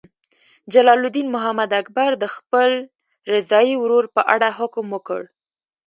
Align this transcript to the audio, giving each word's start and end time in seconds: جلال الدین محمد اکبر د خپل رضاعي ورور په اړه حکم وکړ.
جلال 0.73 1.01
الدین 1.05 1.27
محمد 1.35 1.71
اکبر 1.81 2.09
د 2.17 2.23
خپل 2.35 2.69
رضاعي 3.33 3.73
ورور 3.79 4.05
په 4.15 4.21
اړه 4.33 4.47
حکم 4.59 4.85
وکړ. 4.95 5.21